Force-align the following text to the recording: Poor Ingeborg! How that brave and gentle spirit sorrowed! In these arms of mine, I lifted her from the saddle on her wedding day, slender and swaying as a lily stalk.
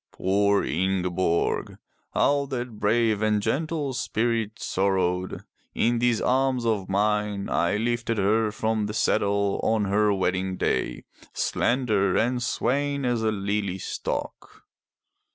Poor 0.11 0.63
Ingeborg! 0.63 1.77
How 2.15 2.47
that 2.47 2.79
brave 2.79 3.21
and 3.21 3.39
gentle 3.39 3.93
spirit 3.93 4.57
sorrowed! 4.57 5.43
In 5.75 5.99
these 5.99 6.19
arms 6.19 6.65
of 6.65 6.89
mine, 6.89 7.47
I 7.51 7.77
lifted 7.77 8.17
her 8.17 8.51
from 8.51 8.87
the 8.87 8.95
saddle 8.95 9.59
on 9.61 9.85
her 9.85 10.11
wedding 10.11 10.57
day, 10.57 11.03
slender 11.33 12.17
and 12.17 12.41
swaying 12.41 13.05
as 13.05 13.21
a 13.21 13.31
lily 13.31 13.77
stalk. 13.77 14.63